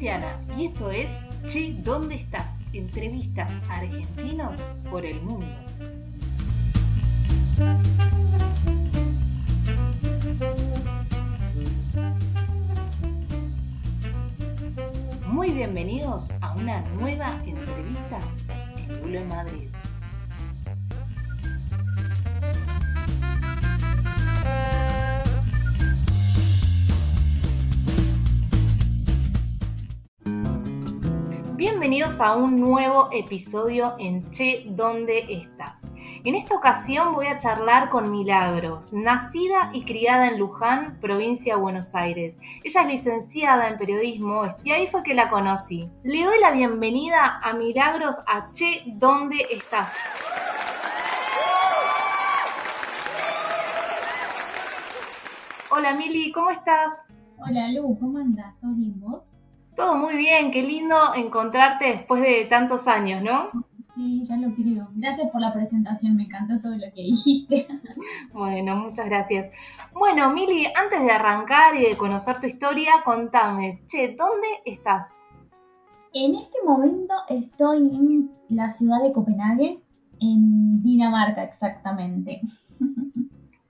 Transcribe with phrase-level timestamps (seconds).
[0.00, 1.10] y esto es
[1.48, 2.60] Che, ¿dónde estás?
[2.72, 5.48] Entrevistas argentinos por el mundo.
[15.26, 18.20] Muy bienvenidos a una nueva entrevista
[18.76, 19.68] en Bulo en Madrid.
[32.08, 35.92] A un nuevo episodio en Che, ¿dónde estás?
[36.24, 41.60] En esta ocasión voy a charlar con Milagros, nacida y criada en Luján, provincia de
[41.60, 42.40] Buenos Aires.
[42.64, 45.90] Ella es licenciada en periodismo y ahí fue que la conocí.
[46.02, 49.92] Le doy la bienvenida a Milagros a Che, ¿dónde estás?
[55.70, 57.04] Hola Mili, ¿cómo estás?
[57.36, 58.58] Hola Lu, ¿cómo andas?
[58.60, 59.37] ¿Todo bien vos?
[59.78, 63.52] Todo muy bien, qué lindo encontrarte después de tantos años, ¿no?
[63.94, 64.88] Sí, ya lo creo.
[64.96, 67.68] Gracias por la presentación, me encantó todo lo que dijiste.
[68.32, 69.48] Bueno, muchas gracias.
[69.94, 75.24] Bueno, Mili, antes de arrancar y de conocer tu historia, contame, che, ¿dónde estás?
[76.12, 79.80] En este momento estoy en la ciudad de Copenhague,
[80.18, 82.40] en Dinamarca exactamente.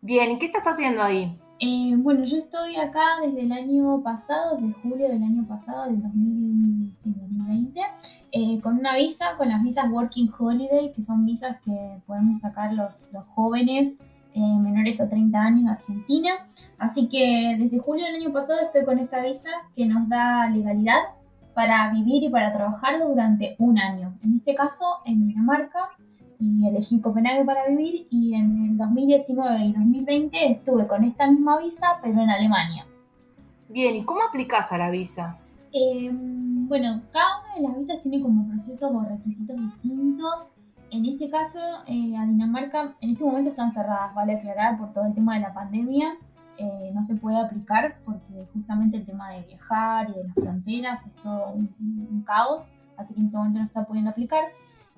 [0.00, 1.39] Bien, ¿y qué estás haciendo ahí?
[1.61, 6.00] Eh, bueno, yo estoy acá desde el año pasado, desde julio del año pasado, del
[6.03, 7.81] 2020,
[8.31, 12.75] eh, con una visa, con las visas Working Holiday, que son visas que podemos sacar
[12.75, 13.98] los, los jóvenes
[14.34, 16.31] eh, menores a 30 años de Argentina.
[16.78, 21.00] Así que desde julio del año pasado estoy con esta visa que nos da legalidad
[21.55, 24.16] para vivir y para trabajar durante un año.
[24.22, 25.91] En este caso, en Dinamarca
[26.41, 31.59] y elegí Copenhague para vivir y en el 2019 y 2020 estuve con esta misma
[31.59, 32.87] visa pero en Alemania.
[33.69, 35.38] Bien, ¿y cómo aplicas a la visa?
[35.72, 40.53] Eh, bueno, cada una de las visas tiene como procesos o requisitos distintos.
[40.91, 45.04] En este caso, eh, a Dinamarca en este momento están cerradas, vale aclarar, por todo
[45.06, 46.16] el tema de la pandemia.
[46.56, 51.06] Eh, no se puede aplicar porque justamente el tema de viajar y de las fronteras
[51.06, 51.75] es todo un,
[52.10, 54.44] un caos, así que en este momento no se está pudiendo aplicar.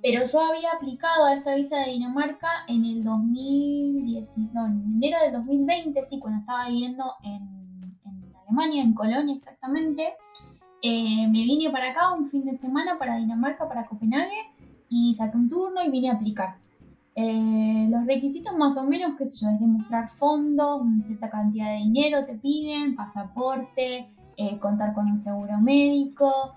[0.02, 5.18] Pero yo había aplicado a esta visa de Dinamarca en el 2010, no, en enero
[5.22, 7.42] del 2020, sí, cuando estaba viviendo en,
[8.06, 10.14] en Alemania, en Colonia exactamente.
[10.82, 14.50] Eh, me vine para acá un fin de semana para Dinamarca, para Copenhague,
[14.88, 16.56] y saqué un turno y vine a aplicar.
[17.14, 21.78] Eh, los requisitos más o menos, qué sé yo, es demostrar fondos, cierta cantidad de
[21.78, 26.54] dinero te piden, pasaporte, eh, contar con un seguro médico,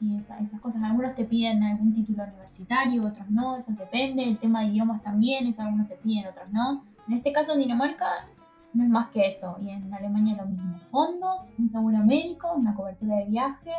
[0.00, 0.82] sí, esa- esas cosas.
[0.82, 4.24] Algunos te piden algún título universitario, otros no, eso depende.
[4.24, 6.84] El tema de idiomas también, eso algunos te piden, otros no.
[7.06, 8.06] En este caso en Dinamarca
[8.72, 10.78] no es más que eso, y en Alemania lo mismo.
[10.86, 13.72] Fondos, un seguro médico, una cobertura de viaje,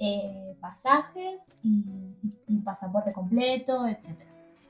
[0.00, 1.82] eh, pasajes y,
[2.46, 4.10] y pasaporte completo, etc.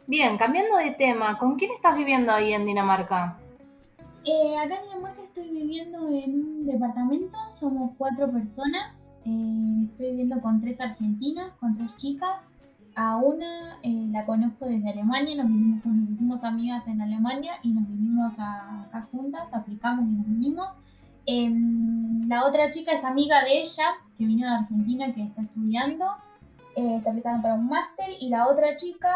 [0.07, 3.37] Bien, cambiando de tema, ¿con quién estás viviendo ahí en Dinamarca?
[4.25, 9.15] Eh, acá en Dinamarca estoy viviendo en un departamento, somos cuatro personas.
[9.29, 12.55] Eh, estoy viviendo con tres argentinas, con tres chicas.
[12.95, 17.69] A una eh, la conozco desde Alemania, nos, vinimos, nos hicimos amigas en Alemania y
[17.73, 20.79] nos vinimos acá juntas, aplicamos y nos vinimos.
[21.27, 23.85] Em, la otra chica es amiga de ella,
[24.17, 26.07] que vino de Argentina, que está estudiando,
[26.75, 28.09] eh, está aplicando para un máster.
[28.19, 29.11] Y la otra chica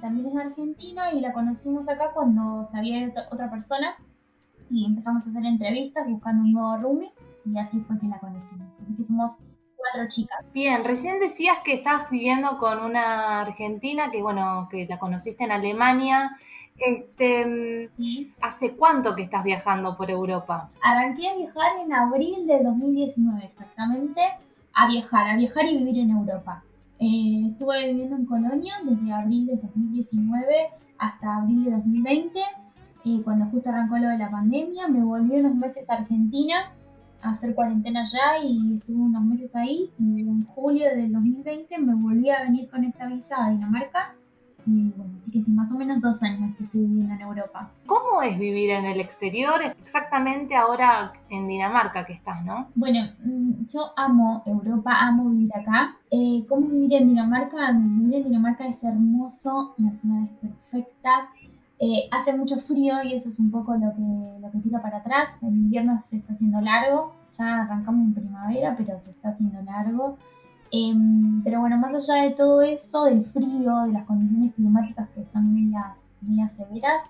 [0.00, 3.94] también es de Argentina y la conocimos acá cuando se había otra persona
[4.68, 7.12] y empezamos a hacer entrevistas buscando un nuevo roomie
[7.46, 8.68] y así fue que la conocimos.
[8.82, 9.36] Así que somos
[9.76, 10.44] cuatro chicas.
[10.52, 15.52] Bien, recién decías que estabas viviendo con una argentina que, bueno, que la conociste en
[15.52, 16.36] Alemania.
[16.78, 20.70] Este, Y ¿hace cuánto que estás viajando por Europa?
[20.82, 24.20] arranqué a viajar en abril de 2019 exactamente,
[24.74, 26.62] a viajar, a viajar y vivir en Europa.
[26.98, 30.68] Eh, estuve viviendo en Colonia desde abril de 2019
[30.98, 32.40] hasta abril de 2020,
[33.06, 34.88] eh, cuando justo arrancó lo de la pandemia.
[34.88, 36.72] Me volví unos meses a Argentina
[37.22, 39.90] hacer cuarentena allá y estuve unos meses ahí.
[39.98, 44.14] Y en julio del 2020 me volví a venir con esta visa a Dinamarca.
[44.66, 47.70] Y bueno, así que sí, más o menos dos años que estuve viviendo en Europa.
[47.86, 49.60] ¿Cómo es vivir en el exterior?
[49.80, 52.66] Exactamente ahora en Dinamarca que estás, ¿no?
[52.74, 55.96] Bueno, mm, yo amo Europa, amo vivir acá.
[56.10, 57.72] Eh, ¿Cómo vivir en Dinamarca?
[57.72, 61.30] Vivir en Dinamarca es hermoso, la ciudad es perfecta.
[61.78, 64.98] Eh, hace mucho frío y eso es un poco lo que, lo que tira para
[64.98, 65.30] atrás.
[65.42, 70.16] El invierno se está haciendo largo, ya arrancamos en primavera, pero se está haciendo largo.
[70.70, 75.24] Em, pero bueno, más allá de todo eso, del frío, de las condiciones climáticas que
[75.26, 77.02] son medias, medias severas,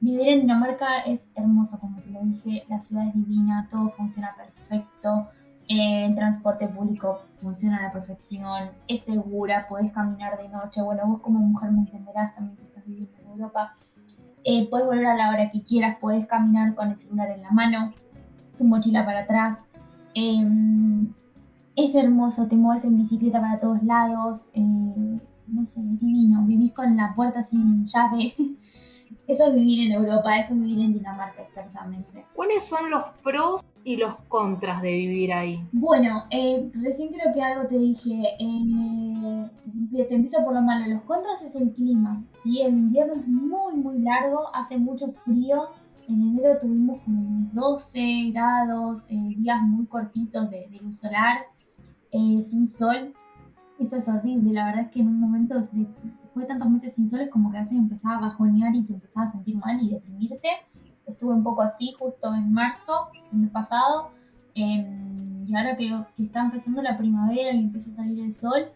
[0.00, 4.34] vivir en Dinamarca es hermoso, como te lo dije, la ciudad es divina, todo funciona
[4.36, 5.28] perfecto.
[5.68, 10.82] Eh, el transporte público funciona a la perfección, es segura, puedes caminar de noche.
[10.82, 13.74] Bueno, vos como mujer me entenderás también que estás viviendo en Europa.
[14.44, 17.50] Eh, puedes volver a la hora que quieras, puedes caminar con el celular en la
[17.50, 17.92] mano,
[18.58, 19.58] tu mochila para atrás.
[20.14, 21.12] Em,
[21.76, 24.42] es hermoso, te mueves en bicicleta para todos lados.
[24.54, 24.60] Eh,
[25.46, 26.44] no sé, es divino.
[26.44, 28.34] Vivís con la puerta sin llave.
[29.28, 32.26] Eso es vivir en Europa, eso es vivir en Dinamarca exactamente.
[32.34, 35.64] ¿Cuáles son los pros y los contras de vivir ahí?
[35.72, 38.20] Bueno, eh, recién creo que algo te dije.
[38.40, 39.11] Eh,
[39.92, 40.86] te empiezo por lo malo.
[40.86, 42.22] Los contras es el clima.
[42.42, 42.60] ¿sí?
[42.62, 45.68] El invierno es muy, muy largo, hace mucho frío.
[46.08, 51.46] En enero tuvimos como 12 grados, eh, días muy cortitos de, de luz solar,
[52.10, 53.14] eh, sin sol.
[53.78, 54.52] Eso es horrible.
[54.52, 55.86] La verdad es que en un momento de,
[56.22, 58.82] después de tantos meses sin sol es como que a veces empezaba a bajonear y
[58.82, 60.48] te empezaba a sentir mal y deprimirte.
[61.06, 64.10] Estuve un poco así justo en marzo, el mes pasado.
[64.54, 68.66] Em, y ahora que, que, está empezando la primavera y empieza a salir el sol,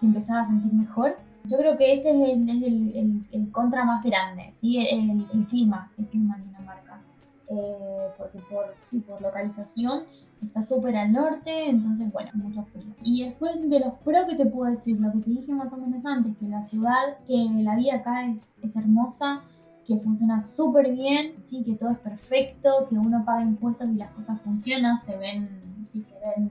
[0.00, 1.16] te empezaba a sentir mejor.
[1.44, 4.78] Yo creo que ese es el, es el, el, el contra más grande, ¿sí?
[4.78, 7.00] el, clima, el clima en Dinamarca.
[7.48, 10.02] Eh, porque por, sí, por localización
[10.42, 12.92] está súper al norte, entonces bueno, mucho frío.
[13.02, 15.76] Y después de los pros que te puedo decir, lo que te dije más o
[15.76, 19.44] menos antes, que la ciudad, que la vida acá es, es hermosa,
[19.86, 24.10] que funciona súper bien, sí, que todo es perfecto, que uno paga impuestos y las
[24.10, 25.48] cosas funcionan, se ven,
[25.92, 26.50] sí, se ven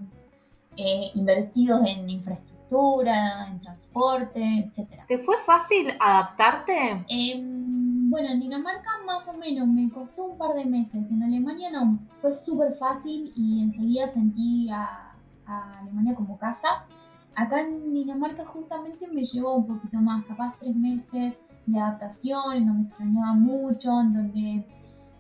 [0.78, 5.06] eh, invertidos en infraestructura, en transporte, etc.
[5.08, 7.06] ¿Te fue fácil adaptarte?
[7.10, 7.42] Eh,
[8.10, 11.12] bueno, en Dinamarca más o menos me costó un par de meses.
[11.12, 15.16] En Alemania no, fue súper fácil y enseguida sentí a,
[15.46, 16.86] a, Alemania como casa.
[17.36, 21.36] Acá en Dinamarca justamente me llevó un poquito más, capaz tres meses
[21.66, 24.68] de adaptación, no me extrañaba mucho, en donde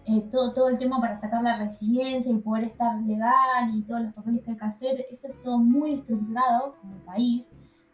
[0.06, 4.02] eh, todo, todo el tema para sacar la residencia y poder estar legal y todos
[4.02, 7.54] los papeles que hay que hacer, eso es todo muy estructurado como país.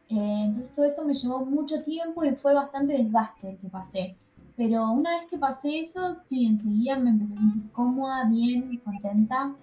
[0.10, 4.18] Eh, entonces todo eso me llevó mucho tiempo y fue bastante desgaste el que pasé.
[4.58, 9.56] Pero una vez que pasé eso, sí, enseguida me empecé a sentir cómoda, bien, contenta.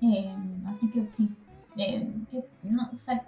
[0.00, 0.34] Eh,
[0.66, 1.28] así que sí,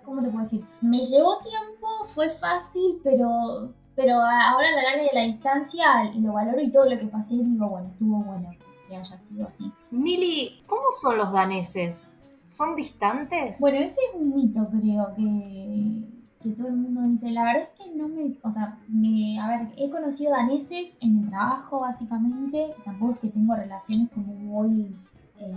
[0.04, 0.64] ¿cómo te puedo decir?
[0.80, 6.34] Me llevó tiempo, fue fácil, pero, pero ahora a la larga de la distancia lo
[6.34, 8.50] valoro y todo lo que pasé digo, bueno, estuvo bueno
[8.88, 9.72] que haya sido así.
[9.90, 12.06] Mili, ¿cómo son los daneses?
[12.48, 13.58] ¿Son distantes?
[13.58, 16.06] Bueno, ese es un mito, creo, que
[16.46, 19.48] que todo el mundo dice, la verdad es que no me, o sea, me, a
[19.48, 24.94] ver, he conocido daneses en el trabajo básicamente, tampoco es que tengo relaciones como muy,
[25.40, 25.54] eh,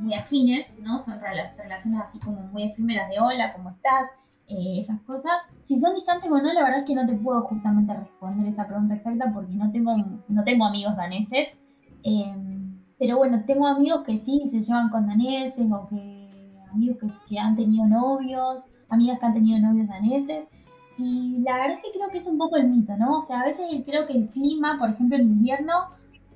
[0.00, 1.00] muy afines, ¿no?
[1.00, 4.08] Son relaciones así como muy efímeras de hola, ¿cómo estás?
[4.54, 5.32] Eh, esas cosas.
[5.62, 8.66] Si son distantes o no, la verdad es que no te puedo justamente responder esa
[8.66, 9.96] pregunta exacta porque no tengo,
[10.28, 11.58] no tengo amigos daneses.
[12.04, 12.34] Eh,
[12.98, 16.28] pero bueno, tengo amigos que sí se llevan con daneses o que
[16.70, 20.44] amigos que, que han tenido novios amigas que han tenido novios daneses.
[20.98, 23.18] Y la verdad es que creo que es un poco el mito, ¿no?
[23.18, 25.72] O sea, a veces creo que el clima, por ejemplo, el invierno,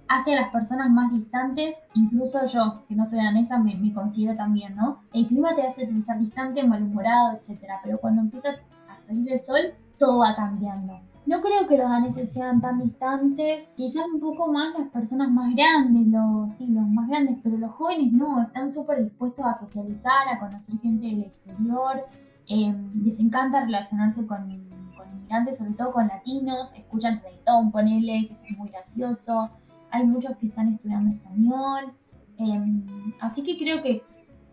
[0.08, 4.36] hace a las personas más distantes, incluso yo, que no soy danesa, me, me considero
[4.36, 5.00] también, ¿no?
[5.12, 7.60] El clima te hace estar distante, malhumorado, etc.
[7.82, 8.50] Pero cuando empieza
[8.88, 11.00] a salir el sol, todo va cambiando.
[11.26, 15.52] No creo que los daneses sean tan distantes, quizás un poco más las personas más
[15.56, 20.28] grandes, los, sí, los más grandes, pero los jóvenes no, están súper dispuestos a socializar,
[20.30, 22.04] a conocer gente del exterior,
[22.48, 24.38] eh, les encanta relacionarse con,
[24.96, 29.50] con, inmigrantes, sobre todo con latinos, escuchan reggaetón, ponele, que es muy gracioso.
[29.96, 31.92] Hay muchos que están estudiando español.
[32.38, 32.60] Eh,
[33.20, 34.02] así que creo que,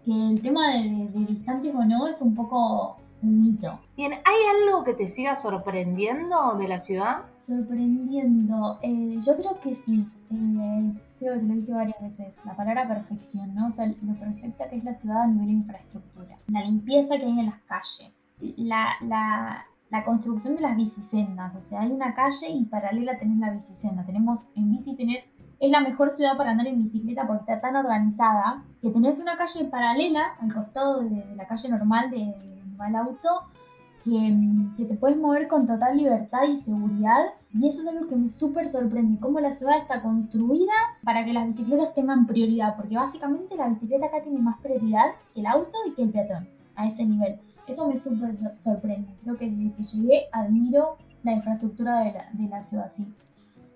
[0.06, 3.80] que el tema de, de, distantes o no es un poco un mito.
[3.98, 7.24] Bien, ¿hay algo que te siga sorprendiendo de la ciudad?
[7.36, 10.06] Sorprendiendo, eh, yo creo que sí.
[10.32, 13.68] Eh, creo que te lo dije varias veces, la palabra perfección, ¿no?
[13.68, 17.26] O sea, lo perfecta que es la ciudad a nivel de infraestructura, la limpieza que
[17.26, 18.12] hay en las calles,
[18.58, 23.38] la, la, la construcción de las bicisendas, o sea, hay una calle y paralela tenés
[23.38, 27.42] la bicisenda, tenemos, en bici tenés, es la mejor ciudad para andar en bicicleta porque
[27.42, 32.18] está tan organizada que tenés una calle paralela al costado de, la calle normal de,
[32.18, 33.30] de va el auto
[34.04, 34.36] que,
[34.78, 37.26] que, te puedes mover con total libertad y seguridad.
[37.54, 40.74] Y eso es algo que me súper sorprende, cómo la ciudad está construida
[41.04, 45.42] para que las bicicletas tengan prioridad, porque básicamente la bicicleta acá tiene más prioridad que
[45.42, 47.40] el auto y que el peatón, a ese nivel.
[47.68, 49.14] Eso me súper sorprende.
[49.24, 53.08] Creo que desde que llegué admiro la infraestructura de la, de la ciudad, sí.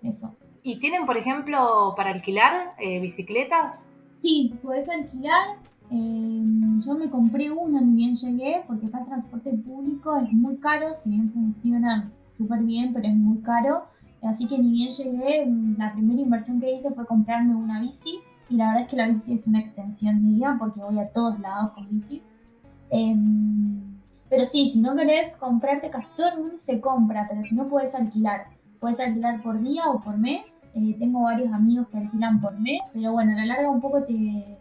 [0.04, 0.36] Eso.
[0.64, 3.86] ¿Y tienen, por ejemplo, para alquilar eh, bicicletas?
[4.22, 5.58] Sí, puedes alquilar
[5.90, 6.44] eh,
[6.80, 10.94] yo me compré uno ni bien llegué, porque acá el transporte público es muy caro,
[10.94, 13.86] si bien funciona súper bien, pero es muy caro.
[14.22, 15.46] Así que ni bien llegué,
[15.78, 18.20] la primera inversión que hice fue comprarme una bici.
[18.50, 21.40] Y la verdad es que la bici es una extensión mía, porque voy a todos
[21.40, 22.22] lados con bici.
[22.90, 23.98] Em,
[24.30, 27.68] pero sí, si no querés comprarte, casi todo el mundo se compra, pero si no
[27.68, 28.48] puedes alquilar.
[28.80, 30.62] Puedes alquilar por día o por mes.
[30.74, 34.04] Eh, tengo varios amigos que alquilan por mes, pero bueno, a la larga un poco
[34.04, 34.58] te,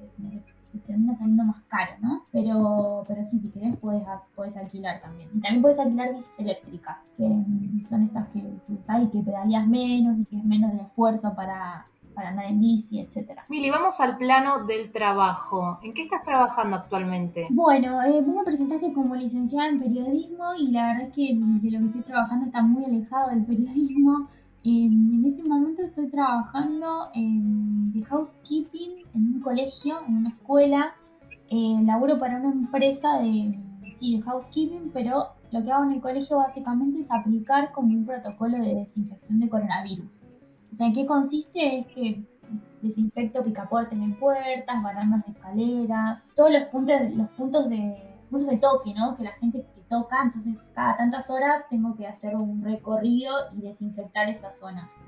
[0.86, 2.24] termina saliendo más caro, ¿no?
[2.32, 5.28] Pero, pero sí, si querés puedes, alquilar también.
[5.34, 7.24] Y también puedes alquilar bicis eléctricas, que
[7.88, 11.86] son estas que, que que pedaleas menos y que es menos de esfuerzo para,
[12.16, 13.44] para andar en bici, etcétera.
[13.48, 15.78] Mili, vamos al plano del trabajo.
[15.82, 17.46] ¿En qué estás trabajando actualmente?
[17.50, 21.70] Bueno, eh, vos me presentaste como licenciada en periodismo y la verdad es que de
[21.70, 24.26] lo que estoy trabajando está muy alejado del periodismo.
[24.64, 30.94] en este momento estoy trabajando en de housekeeping en un colegio, en una escuela.
[31.48, 33.58] Eh, laburo para una empresa de,
[33.94, 38.04] sí, de housekeeping, pero lo que hago en el colegio básicamente es aplicar como un
[38.04, 40.28] protocolo de desinfección de coronavirus.
[40.76, 41.78] O sea, ¿en qué consiste?
[41.78, 42.22] Es que
[42.82, 47.96] desinfecto picaportes en puertas, barandas de escaleras, todos los puntos, los puntos de
[48.30, 49.16] puntos de toque, ¿no?
[49.16, 53.62] Que la gente que toca, entonces cada tantas horas tengo que hacer un recorrido y
[53.62, 55.02] desinfectar esas zonas.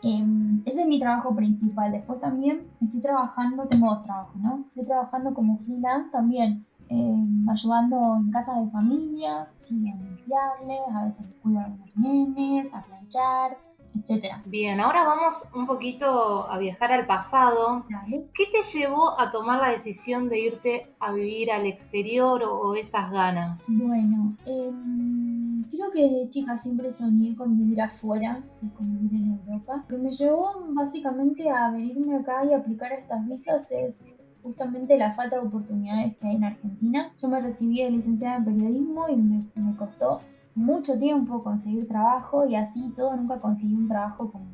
[0.00, 1.92] Em, ese es mi trabajo principal.
[1.92, 4.64] Después también estoy trabajando, tengo dos trabajos, ¿no?
[4.68, 11.04] Estoy trabajando como freelance también, em, ayudando en casas de familias, sí, a limpiarles, a
[11.04, 13.58] veces cuido a los nenes, a planchar,
[13.98, 14.42] etcétera.
[14.46, 17.84] Bien, ahora vamos un poquito a viajar al pasado.
[18.08, 23.10] ¿Qué te llevó a tomar la decisión de irte a vivir al exterior o, esas
[23.10, 23.64] ganas?
[23.68, 29.40] Bueno, em, creo que de chica siempre soñé con vivir afuera y con vivir en
[29.46, 29.84] Europa.
[29.88, 35.12] Lo que me llevó básicamente a venirme acá y aplicar estas visas es justamente la
[35.12, 37.12] falta de oportunidades que hay en Argentina.
[37.20, 40.20] Yo me recibí de licenciada en periodismo y me, me costó
[40.54, 44.44] mucho tiempo conseguir trabajo y así todo nunca conseguí un trabajo como,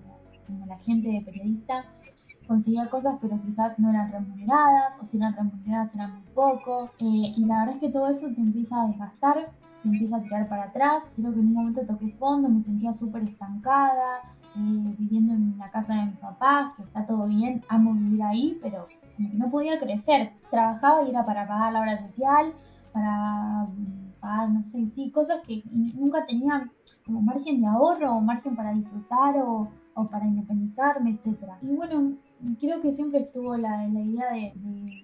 [0.67, 1.85] la gente de periodista.
[2.47, 7.33] Conseguía cosas pero quizás no eran remuneradas o si eran remuneradas eran muy poco eh,
[7.37, 9.51] y la verdad es que todo eso te empieza a desgastar,
[9.83, 11.11] te empieza a tirar para atrás.
[11.17, 14.21] Creo que en un momento toqué fondo, me sentía súper estancada,
[14.55, 18.59] eh, viviendo en la casa de mis papás, que está todo bien, amo vivir ahí,
[18.63, 18.87] pero
[19.19, 20.33] no podía crecer.
[20.51, 22.53] Trabajaba y era para pagar la obra social,
[22.93, 23.67] para
[24.49, 26.71] no sé, sí, cosas que nunca tenía
[27.05, 29.69] como margen de ahorro o margen para disfrutar o,
[30.11, 31.39] para independizarme, etc.
[31.63, 32.13] Y bueno,
[32.61, 34.53] creo que siempre estuvo la, la idea de,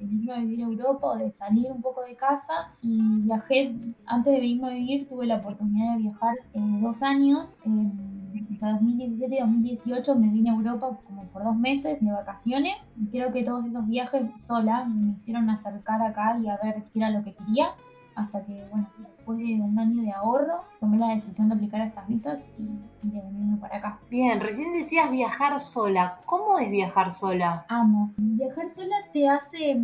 [0.01, 3.75] irme a vivir a Europa o de salir un poco de casa y viajé,
[4.05, 7.61] antes de irme a vivir tuve la oportunidad de viajar eh, dos años.
[7.65, 12.91] o sea, 2017 y 2018 me vine a Europa como por dos meses de vacaciones.
[13.01, 16.99] Y creo que todos esos viajes sola me hicieron acercar acá y a ver qué
[16.99, 17.69] era lo que quería
[18.15, 18.89] hasta que, bueno,
[19.35, 22.69] de un año de ahorro, tomé la decisión de aplicar estas visas y,
[23.03, 24.01] venirme para acá.
[24.11, 26.21] Bien, recién decías viajar sola.
[26.27, 27.65] ¿Cómo es viajar sola?
[27.69, 28.13] Amo.
[28.17, 29.81] Viajar sola te hace,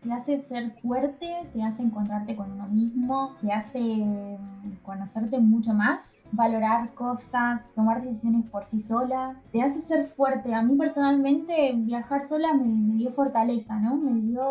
[0.00, 4.38] te hace ser fuerte, te hace encontrarte con uno mismo, te hace
[4.82, 10.54] conocerte mucho más, valorar cosas, tomar decisiones por sí sola, te hace ser fuerte.
[10.54, 13.96] A mí personalmente viajar sola me, me dio fortaleza, ¿no?
[13.96, 14.42] Me dio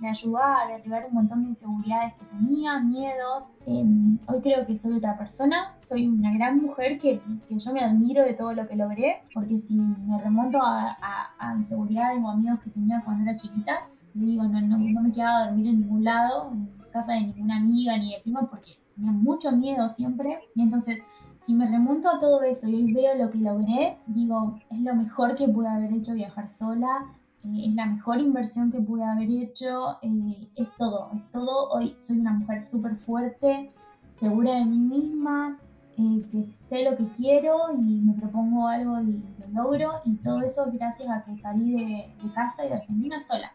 [0.00, 3.44] me ayudó a derribar un montón de inseguridades que tenía, miedos.
[3.66, 7.09] Em, hoy creo que soy otra persona, soy una gran mujer que,
[7.46, 10.96] que, yo me admiro de todo lo que logré, porque si me remonto a,
[11.38, 15.38] a, inseguridades o miedos que tenía cuando era chiquita, digo, no, no, no me quedaba
[15.38, 19.12] a dormir en ningún lado, en casa de ninguna amiga ni de prima, porque tenía
[19.12, 20.38] mucho miedo siempre.
[20.54, 20.98] Y entonces
[21.42, 24.94] si me remonto a todo eso y hoy veo lo que logré, digo, es lo
[24.94, 27.06] mejor que pude haber hecho viajar sola,
[27.44, 31.70] eh, es la mejor inversión que pude haber hecho, eh, es todo, es todo.
[31.70, 33.72] Hoy soy una mujer súper fuerte,
[34.12, 35.58] segura de mí misma,
[36.00, 40.40] eh, que sé lo que quiero y me propongo algo y lo logro y todo
[40.42, 43.52] eso gracias a que salí de, de casa y de Argentina sola,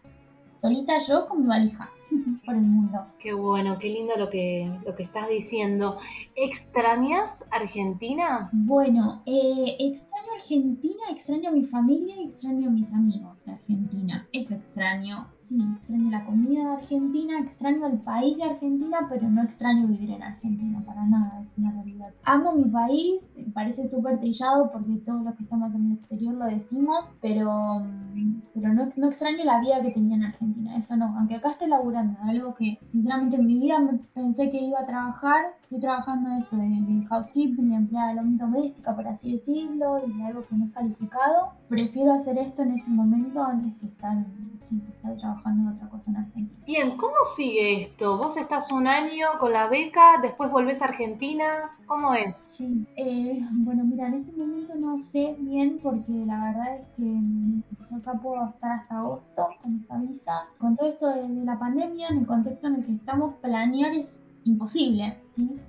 [0.53, 1.89] solita yo con mi valija.
[2.45, 3.05] por el mundo.
[3.19, 5.97] Qué bueno, qué lindo lo que, lo que estás diciendo.
[6.35, 8.49] ¿Extrañas Argentina?
[8.51, 14.27] Bueno, eh, extraño Argentina, extraño a mi familia y extraño a mis amigos de Argentina.
[14.31, 15.27] Eso extraño.
[15.47, 20.09] Sí, extraño la comida de Argentina, extraño el país de Argentina, pero no extraño vivir
[20.09, 22.11] en Argentina para nada, es una realidad.
[22.23, 23.21] Amo mi país,
[23.53, 27.83] parece súper trillado porque todos los que estamos en el exterior lo decimos, pero,
[28.55, 31.67] pero no, no extraño la vida que tenía en Argentina, eso no, aunque acá esté
[31.67, 33.77] laburando, algo que sinceramente en mi vida
[34.15, 38.95] pensé que iba a trabajar, estoy trabajando esto de, de housekeeping, empleada de la doméstica,
[38.95, 43.43] por así decirlo, y algo que no es calificado, prefiero hacer esto en este momento
[43.43, 44.25] antes que estar,
[44.69, 46.65] que estar trabajando trabajando en otra cosa en Argentina.
[46.65, 48.17] Bien, ¿cómo sigue esto?
[48.17, 52.35] Vos estás un año con la beca, después volvés a Argentina, ¿cómo es?
[52.35, 57.03] Sí, eh, bueno, mira, en este momento no sé bien porque la verdad es que
[57.89, 60.33] yo acá puedo estar hasta agosto con esta visa.
[60.57, 64.23] Con todo esto de la pandemia, en el contexto en el que estamos, planear es
[64.43, 65.59] imposible, ¿sí?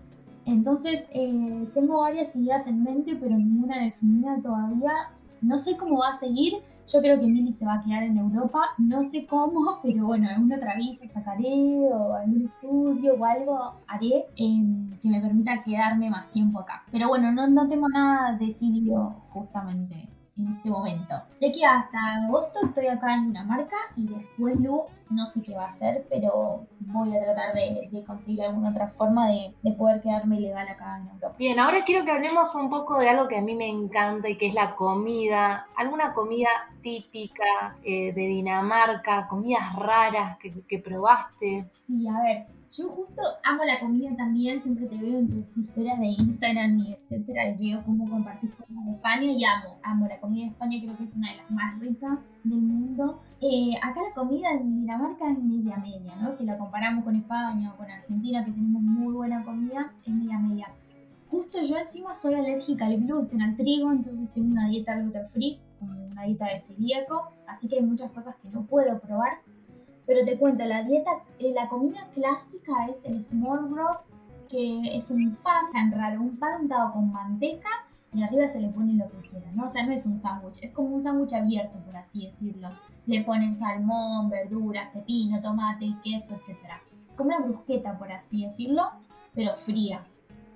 [0.44, 4.92] Entonces, eh, tengo varias ideas en mente, pero ninguna definida todavía.
[5.40, 6.62] No sé cómo va a seguir.
[6.92, 8.60] Yo creo que Mili se va a quedar en Europa.
[8.78, 14.26] No sé cómo, pero bueno, alguna otra visa sacaré o algún estudio o algo haré
[14.36, 16.84] em, que me permita quedarme más tiempo acá.
[16.92, 21.14] Pero bueno, no, no tengo nada decidido justamente en este momento.
[21.40, 25.66] Sé que hasta agosto estoy acá en Dinamarca y después luego no sé qué va
[25.66, 30.66] a hacer, pero voy a tratar de, conseguir alguna otra forma de, poder quedarme legal
[30.68, 31.36] acá en Europa.
[31.38, 34.36] Bien, ahora quiero que hablemos un poco de algo que a mí me encanta y
[34.36, 35.66] que es la comida.
[35.76, 36.48] ¿Alguna comida
[36.82, 39.28] típica eh, de Dinamarca?
[39.28, 41.70] ¿Comidas raras que, que probaste?
[41.86, 45.98] Sí, a ver, yo justo amo la comida también, siempre te veo en tus historias
[45.98, 50.20] de Instagram y etcétera, y veo cómo compartís cosas de España y amo, amo la
[50.20, 53.20] comida de España, creo que es una de las más ricas del mundo.
[53.40, 56.32] Eh, acá la comida en Dinamarca es media media, ¿no?
[56.32, 60.38] Si la comparamos con España o con Argentina, que tenemos muy buena comida, es media
[60.38, 60.68] media.
[61.30, 65.60] Justo yo encima soy alérgica al gluten, al trigo, entonces tengo una dieta gluten free,
[65.80, 69.38] una dieta de celíaco, así que hay muchas cosas que no puedo probar
[70.06, 73.98] pero te cuento, la dieta, eh, la comida clásica es el smorgasbord,
[74.48, 77.68] que es un pan tan raro, un pan untado con manteca
[78.14, 79.66] y arriba se le pone lo que quiera, ¿no?
[79.66, 82.68] O sea, no es un sándwich, es como un sándwich abierto, por así decirlo.
[83.06, 86.56] Le ponen salmón, verduras, pepino, tomate, queso, etc.
[87.16, 88.82] Como una brusqueta, por así decirlo,
[89.34, 90.06] pero fría.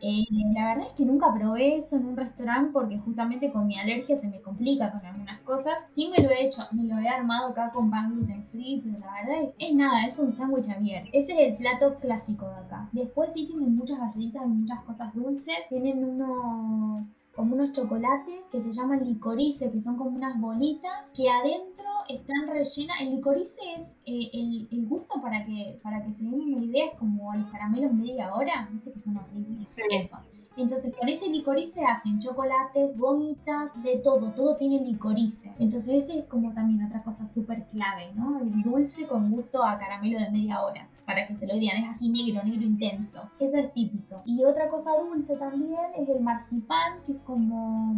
[0.03, 3.79] Eh, la verdad es que nunca probé eso en un restaurante porque justamente con mi
[3.79, 5.87] alergia se me complica con algunas cosas.
[5.93, 8.99] Sí me lo he hecho, me lo he armado acá con pan gluten free, pero
[8.99, 11.11] la verdad es, es nada, es un sándwich abierto.
[11.13, 12.89] Ese es el plato clásico de acá.
[12.93, 15.55] Después sí tienen muchas galletitas y muchas cosas dulces.
[15.69, 17.07] Tienen uno
[17.41, 22.47] como unos chocolates que se llaman licorice, que son como unas bolitas que adentro están
[22.49, 23.01] rellenas.
[23.01, 24.29] El licorice es eh,
[24.71, 28.35] el, gusto para que, para que se den una idea, es como los caramelos media
[28.35, 29.75] hora, viste que son horribles.
[29.91, 30.19] Eso.
[30.59, 35.51] Entonces con ese licorice hacen chocolates, gomitas, de todo, todo tiene licorice.
[35.59, 38.39] Entonces ese es como también otra cosa súper clave, ¿no?
[38.39, 41.97] El dulce con gusto a caramelo de media hora para que se lo digan, es
[41.97, 43.31] así negro, negro intenso.
[43.39, 44.23] Eso es típico.
[44.25, 47.95] Y otra cosa dulce también es el marcipán, que es como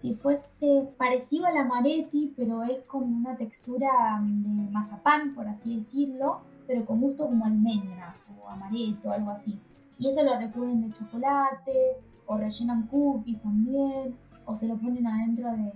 [0.00, 3.88] si fuese parecido al amaretti, pero es como una textura
[4.20, 9.58] de mazapán, por así decirlo, pero con gusto como almendra o amaretto, algo así.
[9.98, 15.50] Y eso lo recubren de chocolate, o rellenan cookies también, o se lo ponen adentro
[15.52, 15.72] de,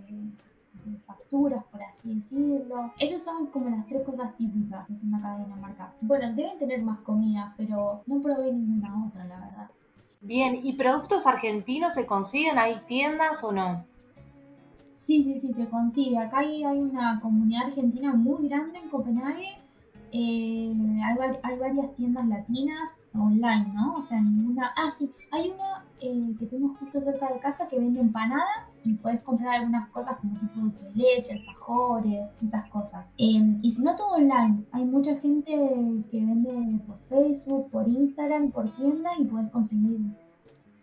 [1.07, 2.93] facturas, por así decirlo.
[2.99, 5.93] Esas son como las tres cosas típicas que son acá de Dinamarca.
[6.01, 9.71] Bueno, deben tener más comidas, pero no probé ninguna otra, la verdad.
[10.23, 12.59] Bien, ¿y productos argentinos se consiguen?
[12.59, 13.85] ¿Hay tiendas o no?
[14.99, 16.19] Sí, sí, sí, se consigue.
[16.19, 19.59] Acá hay, hay una comunidad argentina muy grande en Copenhague.
[20.13, 23.97] Eh, hay, hay, varias tiendas latinas online, ¿no?
[23.97, 24.73] O sea, ninguna...
[24.77, 28.95] Ah, sí, hay una eh, que tengo justo cerca de casa que vende empanadas y
[28.95, 33.13] puedes comprar algunas cosas como tipo dulce de leche, alfajores, esas cosas.
[33.19, 34.65] Em, y si no, todo online.
[34.73, 35.53] Hay mucha gente
[36.11, 40.01] que vende por Facebook, por Instagram, por tienda y puedes conseguir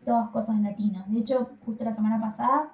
[0.06, 1.12] todas cosas latinas.
[1.12, 2.74] De hecho, justo la semana pasada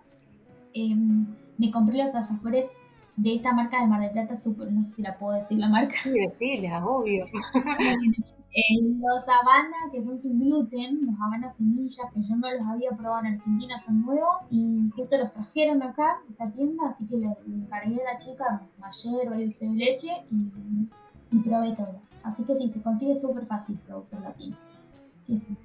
[0.73, 1.25] em,
[1.57, 2.67] me compré los alfajores
[3.15, 5.69] de esta marca de Mar del Plata, super, no sé si la puedo decir la
[5.69, 5.95] marca.
[6.01, 7.25] Sí, decirla, obvio.
[8.99, 13.25] los Habana, que son sin gluten, los Habana semillas, que yo no los había probado
[13.25, 18.01] en Argentina, son nuevos y justo los trajeron acá, esta tienda, así que le, encargué
[18.01, 21.99] a la chica ayer o dulce de leche y, y, probé todo.
[22.23, 24.55] Así que sí, se consigue súper fácil producto latino.
[25.23, 25.57] Sí, sí.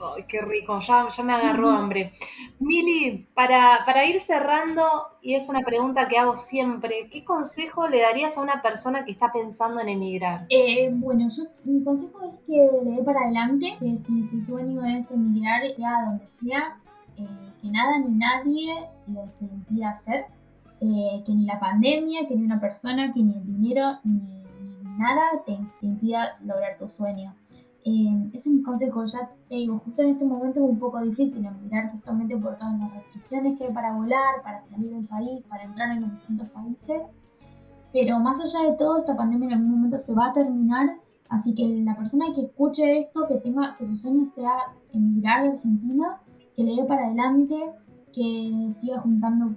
[0.00, 2.12] Ay, qué rico, ya, ya me agarró hambre.
[2.58, 4.82] Mili, para, para, ir cerrando,
[5.22, 9.12] y es una pregunta que hago siempre, ¿qué consejo le darías a una persona que
[9.12, 10.46] está pensando en emigrar?
[10.50, 14.84] Eh, bueno, yo, mi consejo es que le dé para adelante, que si su sueño
[14.84, 16.78] es emigrar, sea donde sea,
[17.16, 20.26] eh, que nada ni nadie lo se impida hacer,
[20.80, 24.36] eh, que ni la pandemia, que ni una persona, que ni el dinero, ni,
[24.98, 27.34] nada te, te impida lograr tu sueño.
[27.88, 31.00] Eh, ese es mi consejo, ya te digo, justo en este momento es un poco
[31.00, 35.44] difícil emigrar justamente por todas las restricciones que hay para volar, para salir del país,
[35.48, 37.02] para entrar en los distintos países.
[37.92, 41.54] Pero más allá de todo, esta pandemia en algún momento se va a terminar, así
[41.54, 44.56] que la persona que escuche esto, que tenga, que su sueño sea
[44.92, 46.20] emigrar a Argentina,
[46.56, 47.70] que le dé para adelante,
[48.12, 49.54] que siga juntando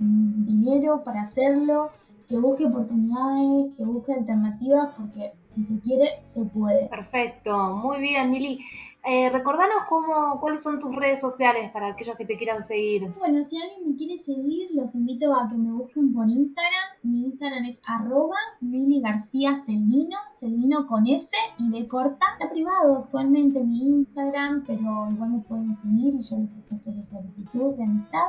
[0.00, 1.90] mm, dinero para hacerlo,
[2.26, 5.32] que busque oportunidades, que busque alternativas, porque
[5.62, 6.86] si se quiere, se puede.
[6.88, 8.60] Perfecto, muy bien, Nili.
[9.04, 13.10] Eh, recordanos cómo, cuáles son tus redes sociales para aquellos que te quieran seguir.
[13.18, 16.88] Bueno, si alguien me quiere seguir, los invito a que me busquen por Instagram.
[17.04, 22.26] Mi Instagram es arroba Mili García Selvino, Selvino con S y de corta.
[22.38, 27.02] Está privado actualmente mi Instagram, pero igual me pueden seguir y yo les acepto su
[27.04, 28.28] solicitud de amistad.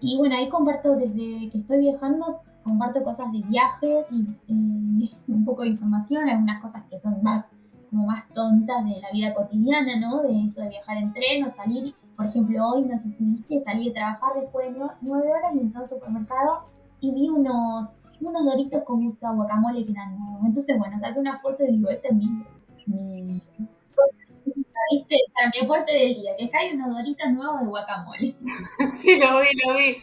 [0.00, 4.85] Y bueno, ahí comparto desde que estoy viajando, comparto cosas de viajes y eh,
[5.28, 7.44] un poco de información, algunas cosas que son más
[7.90, 10.22] como más tontas de la vida cotidiana, ¿no?
[10.22, 11.94] De esto de viajar en tren o salir.
[12.16, 15.60] Por ejemplo, hoy, no sé si viste, salí de trabajar después de nueve horas y
[15.60, 16.66] entré al supermercado
[17.00, 20.46] y vi unos, unos doritos con gusto a guacamole que eran nuevos.
[20.46, 22.44] Entonces, bueno, saqué una foto y digo, este es mi...
[22.86, 23.42] mi
[24.92, 25.16] ¿Viste?
[25.34, 28.36] Para mi aporte del día, que acá hay unos doritos nuevos de guacamole.
[28.98, 29.96] Sí, lo vi, lo vi.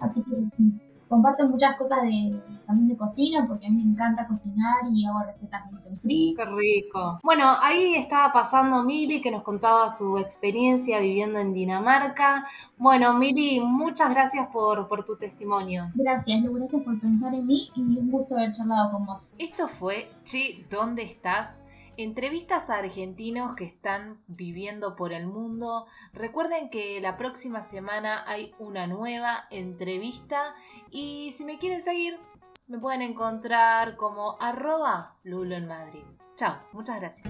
[0.00, 4.84] Así que comparto muchas cosas de, también de cocina, porque a mí me encanta cocinar
[4.92, 6.34] y hago recetas gluten free.
[6.36, 7.18] Qué rico.
[7.22, 12.46] Bueno, ahí estaba pasando Mili, que nos contaba su experiencia viviendo en Dinamarca.
[12.76, 15.90] Bueno, Mili, muchas gracias por, por tu testimonio.
[15.94, 19.34] Gracias, Lu, gracias por pensar en mí y un gusto haber charlado con vos.
[19.38, 21.60] Esto fue Che, ¿dónde estás?
[21.98, 25.86] Entrevistas a argentinos que están viviendo por el mundo.
[26.12, 30.54] Recuerden que la próxima semana hay una nueva entrevista
[30.92, 32.16] y si me quieren seguir
[32.68, 35.56] me pueden encontrar como arroba lulo.
[36.36, 37.26] Chao, muchas gracias.